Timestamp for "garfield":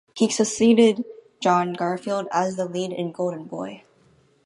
1.73-2.27